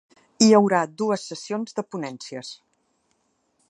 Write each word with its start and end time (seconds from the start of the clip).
Hi 0.45 0.47
haurà 0.59 0.79
dues 1.03 1.27
sessions 1.33 1.79
de 1.81 1.87
ponències. 1.97 2.53